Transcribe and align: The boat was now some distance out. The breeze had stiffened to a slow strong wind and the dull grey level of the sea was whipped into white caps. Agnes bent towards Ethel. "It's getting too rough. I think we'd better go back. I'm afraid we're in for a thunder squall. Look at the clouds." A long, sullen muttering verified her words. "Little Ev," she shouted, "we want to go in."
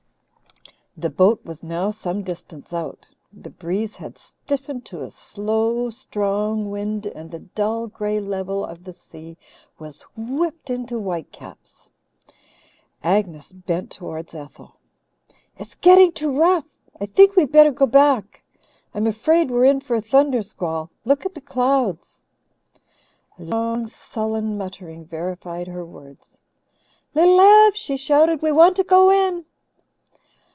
The 0.97 1.09
boat 1.09 1.43
was 1.45 1.63
now 1.63 1.89
some 1.89 2.21
distance 2.21 2.73
out. 2.73 3.07
The 3.33 3.49
breeze 3.49 3.95
had 3.95 4.17
stiffened 4.19 4.85
to 4.87 5.01
a 5.01 5.09
slow 5.09 5.89
strong 5.89 6.69
wind 6.69 7.07
and 7.07 7.31
the 7.31 7.39
dull 7.39 7.87
grey 7.87 8.19
level 8.19 8.63
of 8.65 8.83
the 8.83 8.91
sea 8.93 9.37
was 9.79 10.03
whipped 10.17 10.69
into 10.69 10.99
white 10.99 11.31
caps. 11.31 11.89
Agnes 13.01 13.51
bent 13.53 13.89
towards 13.89 14.35
Ethel. 14.35 14.75
"It's 15.57 15.73
getting 15.75 16.11
too 16.11 16.37
rough. 16.37 16.67
I 16.99 17.05
think 17.07 17.35
we'd 17.37 17.53
better 17.53 17.71
go 17.71 17.87
back. 17.87 18.43
I'm 18.93 19.07
afraid 19.07 19.49
we're 19.49 19.65
in 19.65 19.79
for 19.79 19.95
a 19.95 20.01
thunder 20.01 20.43
squall. 20.43 20.91
Look 21.05 21.25
at 21.25 21.33
the 21.33 21.41
clouds." 21.41 22.21
A 23.39 23.43
long, 23.43 23.87
sullen 23.87 24.55
muttering 24.57 25.05
verified 25.05 25.67
her 25.67 25.85
words. 25.85 26.37
"Little 27.15 27.39
Ev," 27.41 27.75
she 27.77 27.95
shouted, 27.97 28.41
"we 28.43 28.51
want 28.51 28.75
to 28.75 28.83
go 28.83 29.09
in." 29.09 29.45